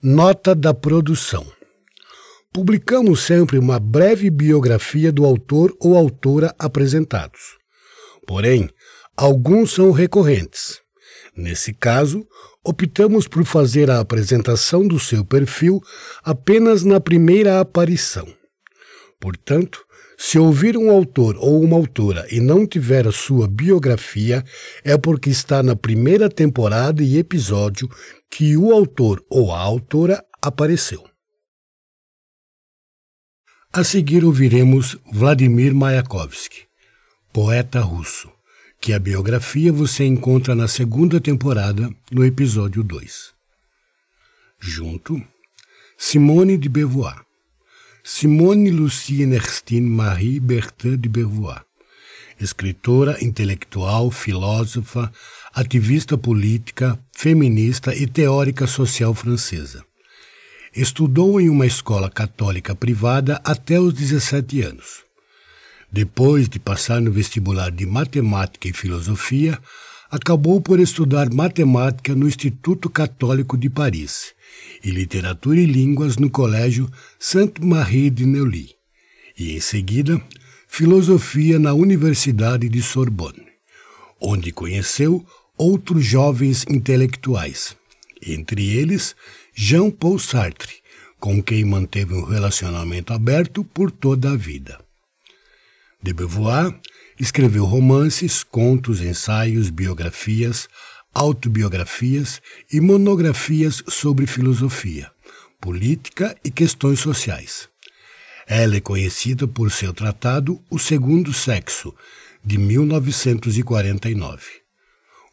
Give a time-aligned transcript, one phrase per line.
[0.00, 1.44] Nota da produção.
[2.52, 7.58] Publicamos sempre uma breve biografia do autor ou autora apresentados.
[8.24, 8.70] Porém,
[9.16, 10.80] alguns são recorrentes.
[11.36, 12.24] Nesse caso,
[12.64, 15.80] optamos por fazer a apresentação do seu perfil
[16.22, 18.32] apenas na primeira aparição.
[19.18, 19.84] Portanto,
[20.20, 24.44] se ouvir um autor ou uma autora e não tiver a sua biografia,
[24.84, 27.88] é porque está na primeira temporada e episódio
[28.30, 31.08] que o autor ou a autora apareceu.
[33.72, 36.66] A seguir ouviremos Vladimir Mayakovsky,
[37.32, 38.30] poeta russo,
[38.80, 43.34] que a biografia você encontra na segunda temporada, no episódio 2.
[44.58, 45.22] Junto,
[45.96, 47.28] Simone de Beauvoir.
[48.10, 51.62] Simone Lucie Ernestine Marie Bertin de Beauvoir,
[52.40, 55.12] escritora, intelectual, filósofa,
[55.58, 59.84] ativista política, feminista e teórica social francesa.
[60.72, 65.04] Estudou em uma escola católica privada até os 17 anos.
[65.90, 69.58] Depois de passar no vestibular de matemática e filosofia,
[70.08, 74.34] acabou por estudar matemática no Instituto Católico de Paris
[74.84, 78.76] e literatura e línguas no Colégio Sainte-Marie de Neuilly,
[79.36, 80.22] e em seguida
[80.68, 83.44] filosofia na Universidade de Sorbonne,
[84.20, 85.26] onde conheceu
[85.58, 87.76] outros jovens intelectuais,
[88.22, 89.16] entre eles
[89.54, 90.76] Jean-Paul Sartre,
[91.18, 94.78] com quem manteve um relacionamento aberto por toda a vida.
[96.00, 96.78] De Beauvoir
[97.18, 100.68] escreveu romances, contos, ensaios, biografias,
[101.12, 102.40] autobiografias
[102.72, 105.10] e monografias sobre filosofia,
[105.60, 107.68] política e questões sociais.
[108.46, 111.92] Ela é conhecida por seu tratado O Segundo Sexo,
[112.44, 114.67] de 1949.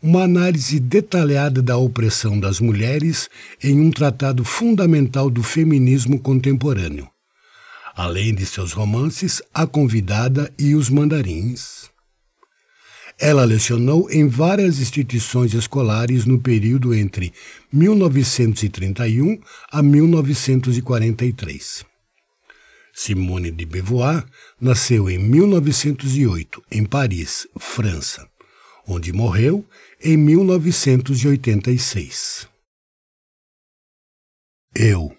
[0.06, 3.28] Uma análise detalhada da opressão das mulheres
[3.60, 7.10] em um tratado fundamental do feminismo contemporâneo.
[7.96, 11.90] Além de seus romances A Convidada e Os Mandarins.
[13.20, 17.34] Ela lecionou em várias instituições escolares no período entre
[17.74, 19.40] 1931
[19.72, 21.84] a 1943.
[22.94, 24.24] Simone de Beauvoir
[24.62, 28.30] nasceu em 1908 em Paris, França,
[28.88, 29.66] onde morreu
[30.04, 32.48] em 1986.
[34.76, 35.16] Eu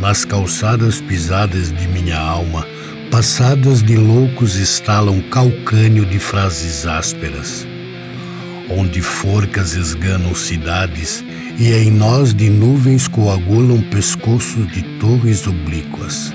[0.00, 2.66] Nas calçadas pisadas de minha alma,
[3.10, 7.66] passadas de loucos estalam calcânio de frases ásperas,
[8.70, 11.24] onde forcas esganam cidades
[11.58, 16.32] e em nós de nuvens coagulam pescoços de torres oblíquas.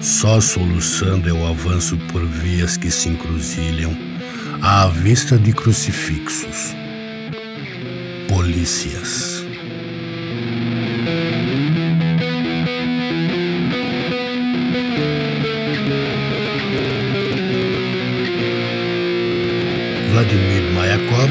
[0.00, 3.96] Só soluçando eu avanço por vias que se encruzilham
[4.60, 6.74] à vista de crucifixos.
[8.28, 9.33] Polícias.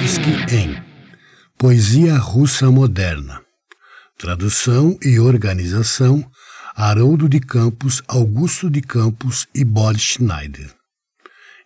[0.03, 0.83] Mayakovsky em
[1.57, 3.41] Poesia Russa Moderna.
[4.17, 6.29] Tradução e organização
[6.75, 10.75] Haroldo de Campos, Augusto de Campos e Boris Schneider.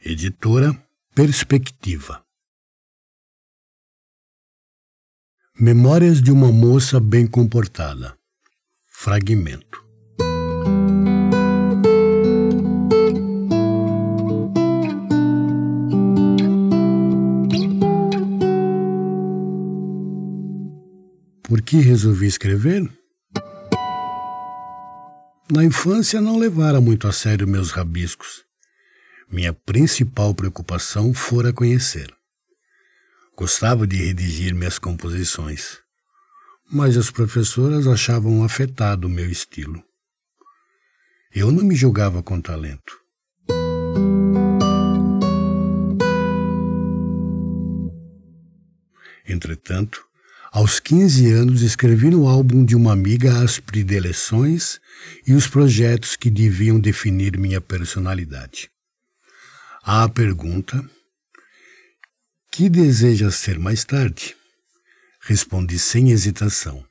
[0.05, 0.71] Editora
[1.15, 2.23] Perspectiva.
[5.59, 8.15] Memórias de uma moça bem comportada.
[8.91, 9.86] Fragmento.
[21.57, 22.87] Por que resolvi escrever?
[25.51, 28.45] Na infância não levara muito a sério meus rabiscos.
[29.27, 32.13] Minha principal preocupação fora conhecer.
[33.35, 35.79] Gostava de redigir minhas composições,
[36.71, 39.83] mas as professoras achavam afetado o meu estilo.
[41.33, 43.01] Eu não me julgava com talento.
[49.27, 50.06] Entretanto,
[50.57, 54.79] aos 15 anos, escrevi no álbum de uma amiga as predileções
[55.27, 58.67] e os projetos que deviam definir minha personalidade.
[59.83, 60.83] À pergunta:
[62.51, 64.35] Que desejas ser mais tarde?
[65.21, 66.83] Respondi sem hesitação: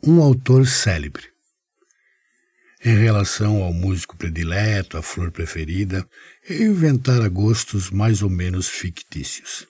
[0.00, 1.24] Um autor célebre.
[2.84, 6.08] Em relação ao músico predileto, a flor preferida,
[6.48, 9.66] eu inventara gostos mais ou menos fictícios.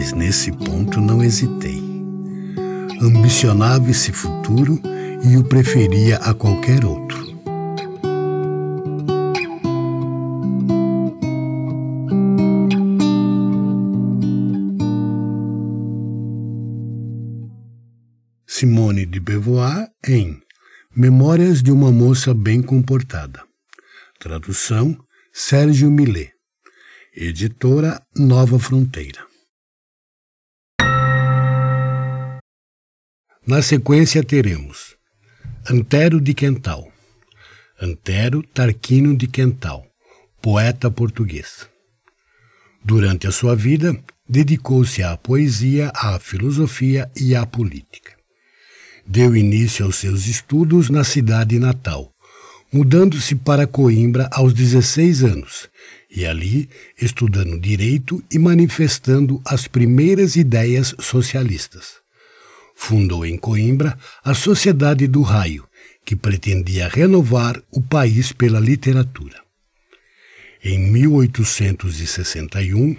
[0.00, 1.78] Mas nesse ponto não hesitei.
[3.02, 4.80] Ambicionava esse futuro
[5.22, 7.20] e o preferia a qualquer outro.
[18.46, 20.40] Simone de Beauvoir em
[20.96, 23.42] Memórias de uma Moça Bem Comportada.
[24.18, 24.96] Tradução
[25.30, 26.32] Sérgio Millet.
[27.14, 29.29] Editora Nova Fronteira.
[33.46, 34.96] Na sequência teremos
[35.68, 36.86] Antero de Quental,
[37.80, 39.86] Antero Tarquino de Quental,
[40.42, 41.66] poeta português.
[42.84, 43.98] Durante a sua vida,
[44.28, 48.12] dedicou-se à poesia, à filosofia e à política.
[49.06, 52.12] Deu início aos seus estudos na cidade natal,
[52.70, 55.70] mudando-se para Coimbra aos 16 anos,
[56.14, 56.68] e ali
[57.00, 61.99] estudando direito e manifestando as primeiras ideias socialistas
[62.80, 65.68] fundou em Coimbra a Sociedade do Raio,
[66.02, 69.38] que pretendia renovar o país pela literatura.
[70.64, 72.96] Em 1861,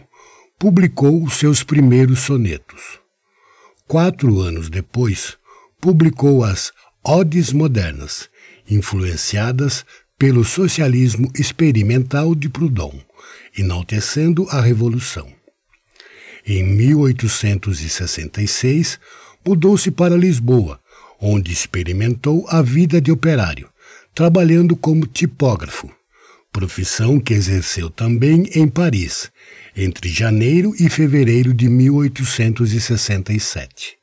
[0.60, 3.00] publicou os seus primeiros sonetos.
[3.88, 5.36] Quatro anos depois,
[5.82, 6.72] publicou as
[7.04, 8.30] Odes Modernas,
[8.70, 9.84] influenciadas
[10.18, 13.00] pelo socialismo experimental de Proudhon,
[13.58, 15.28] enaltecendo a Revolução.
[16.46, 19.00] Em 1866,
[19.46, 20.80] mudou-se para Lisboa,
[21.20, 23.70] onde experimentou a vida de operário,
[24.14, 25.90] trabalhando como tipógrafo,
[26.52, 29.32] profissão que exerceu também em Paris,
[29.76, 33.98] entre janeiro e fevereiro de 1867.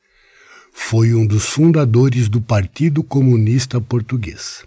[0.73, 4.64] Foi um dos fundadores do Partido Comunista Português.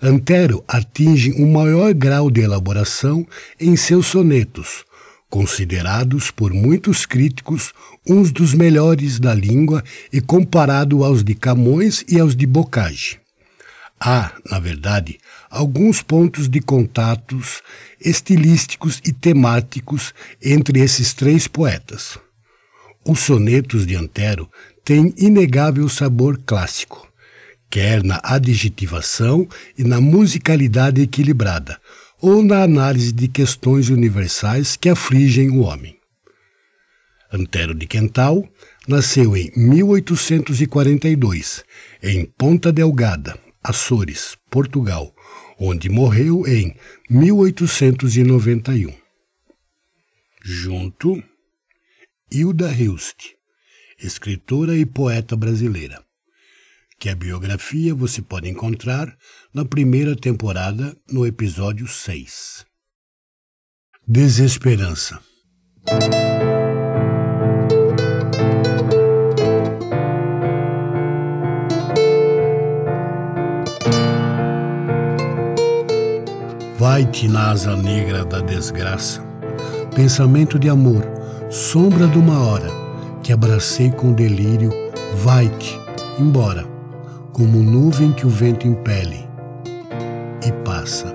[0.00, 3.26] Antero atinge um maior grau de elaboração
[3.58, 4.84] em seus sonetos,
[5.34, 7.72] considerados por muitos críticos
[8.06, 9.82] uns dos melhores da língua
[10.12, 13.18] e comparado aos de Camões e aos de Bocage.
[13.98, 15.18] Há, na verdade,
[15.50, 17.62] alguns pontos de contatos
[18.00, 22.16] estilísticos e temáticos entre esses três poetas.
[23.04, 24.48] Os sonetos de Antero
[24.84, 27.08] têm inegável sabor clássico,
[27.68, 31.80] quer na adjetivação e na musicalidade equilibrada,
[32.26, 36.00] ou na análise de questões universais que afligem o homem.
[37.30, 38.48] Antero de Quental
[38.88, 41.62] nasceu em 1842,
[42.02, 45.14] em Ponta Delgada, Açores, Portugal,
[45.60, 46.74] onde morreu em
[47.10, 48.90] 1891.
[50.42, 51.22] Junto,
[52.32, 53.34] Hilda Hilst,
[53.98, 56.02] escritora e poeta brasileira
[57.04, 59.14] que a biografia você pode encontrar
[59.52, 62.64] na primeira temporada, no episódio 6.
[64.08, 65.20] Desesperança.
[76.78, 79.20] Vai-te na asa negra da desgraça,
[79.94, 81.04] pensamento de amor,
[81.50, 82.70] sombra de uma hora,
[83.22, 84.72] que abracei com delírio,
[85.22, 85.78] vai-te,
[86.18, 86.72] embora
[87.34, 89.28] como nuvem que o vento impele
[90.46, 91.12] e passa.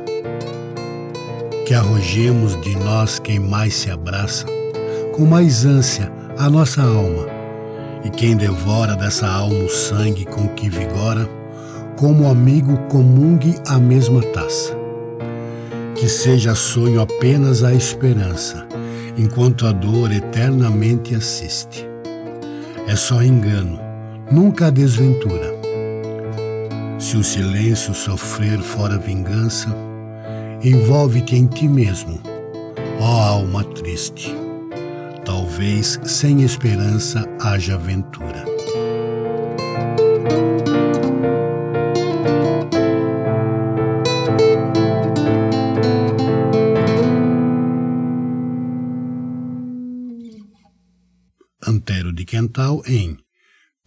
[1.65, 4.45] Que arrojemos de nós quem mais se abraça,
[5.15, 7.25] com mais ânsia a nossa alma,
[8.03, 11.27] e quem devora dessa alma o sangue com que vigora,
[11.95, 14.77] como amigo comungue a mesma taça.
[15.95, 18.67] Que seja sonho apenas a esperança,
[19.17, 21.87] enquanto a dor eternamente assiste.
[22.87, 23.79] É só engano,
[24.29, 25.58] nunca a desventura
[27.09, 29.67] se o silêncio sofrer fora vingança,
[30.63, 32.21] envolve-te em ti mesmo,
[32.99, 34.31] ó alma triste.
[35.25, 38.45] Talvez vez sem esperança haja ventura.
[51.65, 53.17] Antero de Quental em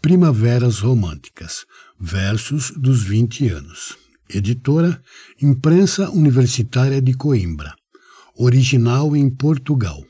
[0.02, 1.64] Primaveras Românticas,
[1.97, 3.97] Versos dos 20 anos.
[4.28, 5.00] Editora
[5.40, 7.73] Imprensa Universitária de Coimbra.
[8.35, 10.04] Original em Portugal.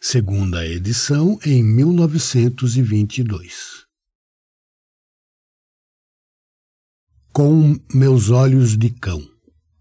[0.00, 3.84] Segunda edição em 1922.
[7.30, 9.22] Com meus olhos de cão.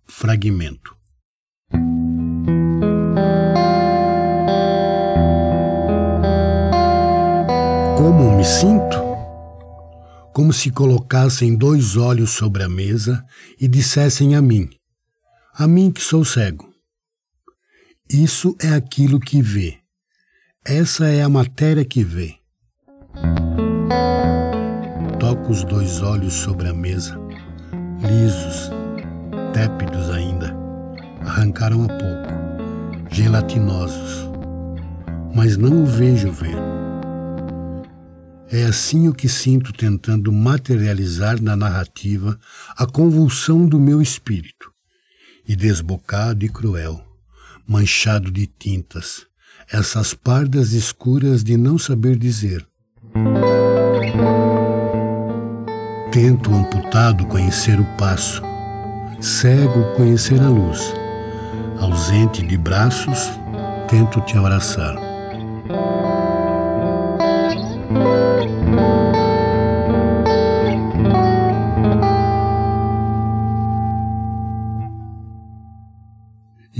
[0.06, 0.94] Fragmento.
[7.98, 9.09] Como me sinto?
[10.34, 13.24] Como se colocassem dois olhos sobre a mesa
[13.60, 14.70] e dissessem a mim,
[15.54, 16.70] a mim que sou cego.
[18.10, 19.78] Isso é aquilo que vê.
[20.66, 22.36] Essa é a matéria que vê.
[25.20, 27.20] Toco os dois olhos sobre a mesa,
[28.02, 28.72] lisos,
[29.54, 30.56] tépidos ainda,
[31.22, 34.30] arrancaram há pouco, gelatinosos,
[35.34, 36.69] mas não o vejo ver.
[38.52, 42.40] É assim o que sinto tentando materializar na narrativa
[42.76, 44.72] a convulsão do meu espírito.
[45.48, 47.00] E desbocado e cruel,
[47.68, 49.28] manchado de tintas,
[49.72, 52.66] essas pardas escuras de não saber dizer.
[56.12, 58.42] Tento amputado conhecer o passo,
[59.22, 60.92] cego conhecer a luz,
[61.80, 63.30] ausente de braços,
[63.88, 65.09] tento te abraçar.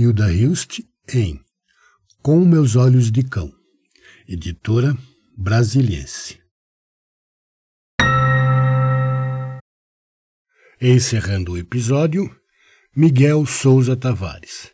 [0.00, 0.80] Hilda Hilst
[1.12, 1.38] em
[2.22, 3.52] Com Meus Olhos de Cão,
[4.26, 4.96] editora
[5.36, 6.40] brasiliense.
[10.80, 12.34] Encerrando o episódio,
[12.96, 14.72] Miguel Souza Tavares.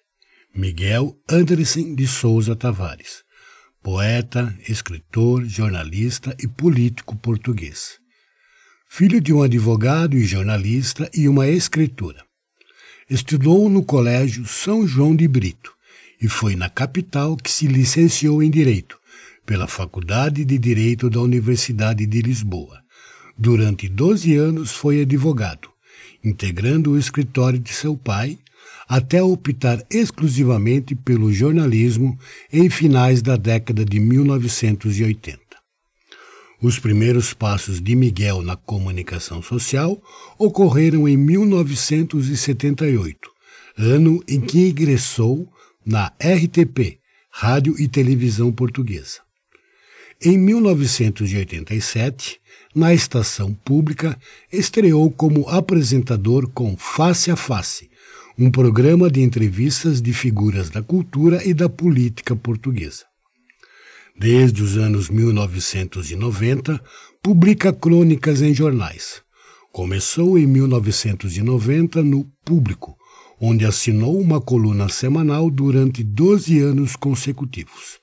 [0.55, 3.25] Miguel Anderson de Souza Tavares,
[3.83, 7.99] poeta, escritor, jornalista e político português.
[8.89, 12.26] Filho de um advogado e jornalista e uma escritora.
[13.09, 15.73] Estudou no Colégio São João de Brito
[16.21, 18.99] e foi na capital que se licenciou em Direito,
[19.47, 22.83] pela Faculdade de Direito da Universidade de Lisboa.
[23.39, 25.69] Durante 12 anos foi advogado,
[26.25, 28.41] integrando o escritório de seu pai,
[28.89, 32.19] até optar exclusivamente pelo jornalismo
[32.53, 35.46] em finais da década de 1980.
[36.61, 40.03] Os primeiros passos de Miguel na comunicação social
[40.39, 43.31] ocorreram em 1978,
[43.77, 45.47] ano em que ingressou
[45.85, 46.99] na RTP,
[47.31, 49.21] Rádio e Televisão Portuguesa.
[50.25, 52.41] Em 1987,
[52.75, 54.19] na estação pública,
[54.51, 57.91] estreou como apresentador com Face a Face,
[58.39, 63.05] um programa de entrevistas de figuras da cultura e da política portuguesa.
[64.19, 66.83] Desde os anos 1990,
[67.23, 69.21] publica crônicas em jornais.
[69.71, 72.97] Começou em 1990 no Público,
[73.39, 78.01] onde assinou uma coluna semanal durante 12 anos consecutivos.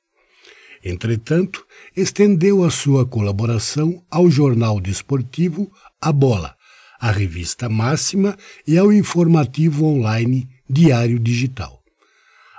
[0.83, 1.65] Entretanto,
[1.95, 6.55] estendeu a sua colaboração ao jornal desportivo A Bola,
[6.99, 11.82] à revista Máxima e ao informativo online Diário Digital.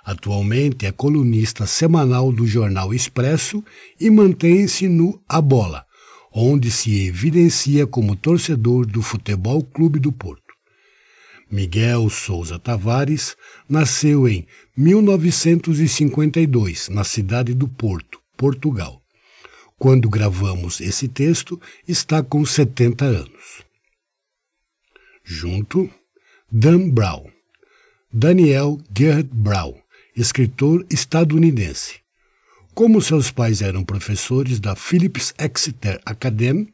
[0.05, 3.65] Atualmente é colunista semanal do jornal Expresso
[3.99, 5.87] e mantém-se no A Bola,
[6.31, 10.43] onde se evidencia como torcedor do Futebol Clube do Porto.
[11.51, 13.35] Miguel Souza Tavares
[13.67, 14.47] nasceu em
[14.77, 19.01] 1952, na cidade do Porto, Portugal.
[19.79, 21.59] Quando gravamos esse texto,
[21.89, 23.65] está com 70 anos.
[25.25, 25.89] Junto,
[26.53, 27.25] Dan Brown.
[28.13, 29.84] Daniel Gerhard Brown
[30.17, 31.97] escritor estadunidense.
[32.75, 36.69] Como seus pais eram professores da Phillips Exeter Academy,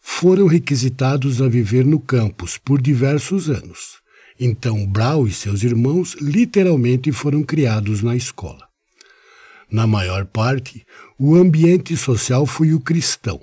[0.00, 3.98] foram requisitados a viver no campus por diversos anos.
[4.38, 8.66] Então Brown e seus irmãos literalmente foram criados na escola.
[9.70, 10.86] Na maior parte,
[11.18, 13.40] o ambiente social foi o cristão.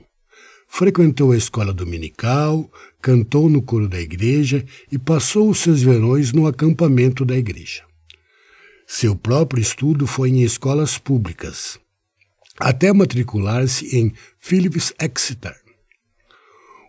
[0.70, 6.48] Frequentou a escola dominical, cantou no coro da igreja e passou os seus verões no
[6.48, 7.84] acampamento da igreja.
[8.88, 11.80] Seu próprio estudo foi em escolas públicas,
[12.60, 15.56] até matricular-se em Phillips Exeter.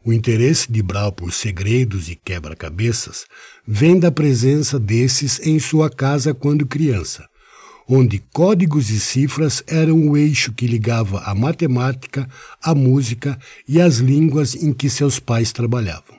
[0.05, 3.25] O interesse de Brau por segredos e quebra-cabeças
[3.67, 7.27] vem da presença desses em sua casa quando criança,
[7.89, 12.29] onde códigos e cifras eram o eixo que ligava a matemática,
[12.63, 16.19] a música e as línguas em que seus pais trabalhavam.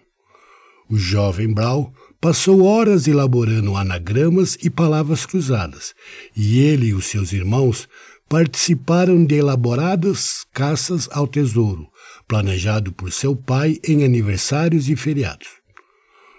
[0.89, 5.93] O jovem Brau passou horas elaborando anagramas e palavras cruzadas,
[6.35, 7.87] e ele e os seus irmãos
[8.27, 11.87] participaram de elaboradas caças ao tesouro,
[12.27, 15.47] planejado por seu pai em aniversários e feriados.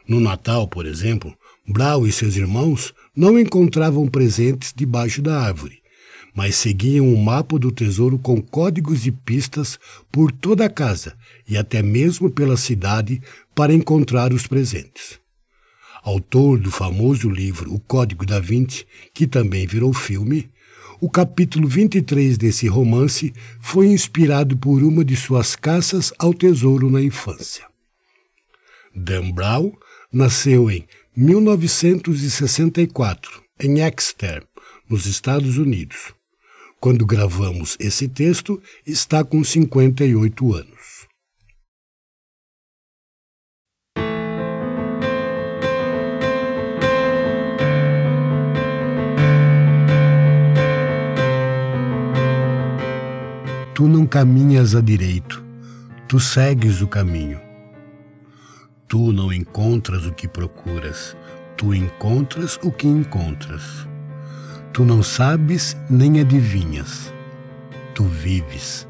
[0.08, 1.36] No Natal, por exemplo,
[1.68, 5.82] Brau e seus irmãos não encontravam presentes debaixo da árvore,
[6.32, 9.78] mas seguiam o mapa do tesouro com códigos e pistas
[10.12, 11.16] por toda a casa
[11.48, 13.20] e até mesmo pela cidade
[13.54, 15.18] para encontrar os presentes.
[16.06, 20.48] Autor do famoso livro O Código da Vinci, que também virou filme,
[21.00, 27.02] o capítulo 23 desse romance foi inspirado por uma de suas caças ao tesouro na
[27.02, 27.66] infância.
[28.94, 29.72] Dan Brown
[30.12, 30.86] nasceu em
[31.16, 34.46] 1964, em Exeter,
[34.88, 36.14] nos Estados Unidos.
[36.78, 40.95] Quando gravamos esse texto, está com 58 anos.
[53.76, 55.44] Tu não caminhas a direito,
[56.08, 57.38] tu segues o caminho.
[58.88, 61.14] Tu não encontras o que procuras,
[61.58, 63.86] tu encontras o que encontras.
[64.72, 67.12] Tu não sabes nem adivinhas,
[67.94, 68.88] tu vives.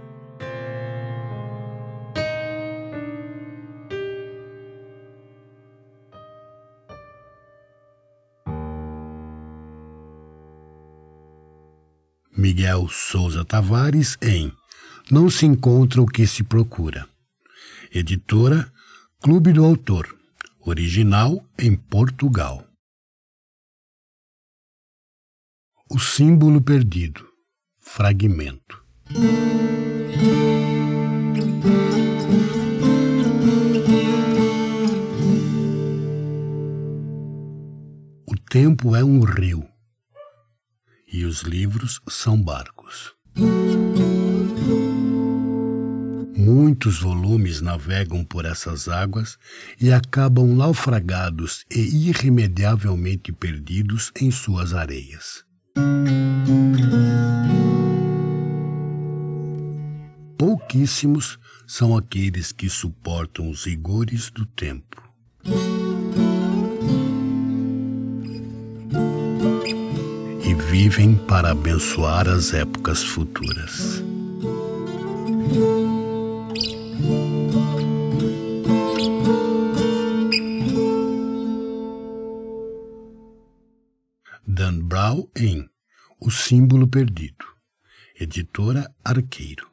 [12.37, 14.53] Miguel Souza Tavares em
[15.11, 17.09] não se encontra o que se procura.
[17.93, 18.71] Editora
[19.21, 20.15] Clube do Autor.
[20.61, 22.67] Original em Portugal.
[25.89, 27.25] O símbolo perdido.
[27.79, 28.85] Fragmento.
[38.27, 39.69] O tempo é um rio
[41.07, 43.15] e os livros são barcos.
[46.47, 49.37] Muitos volumes navegam por essas águas
[49.81, 55.45] e acabam naufragados e irremediavelmente perdidos em suas areias.
[60.39, 65.03] Pouquíssimos são aqueles que suportam os rigores do tempo.
[70.45, 74.01] E vivem para abençoar as épocas futuras.
[86.49, 87.45] Símbolo Perdido,
[88.21, 89.67] editora Arqueiro.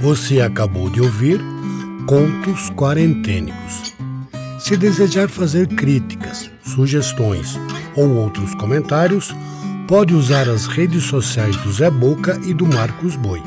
[0.00, 1.38] Você acabou de ouvir
[2.06, 3.94] Contos Quarentênicos.
[4.58, 7.58] Se desejar fazer críticas, sugestões
[7.94, 9.34] ou outros comentários,
[9.86, 13.42] pode usar as redes sociais do Zé Boca e do Marcos Boi,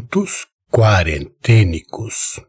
[0.07, 2.39] Contos Quarentênicos